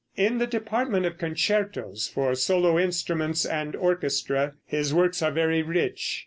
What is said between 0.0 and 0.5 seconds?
In the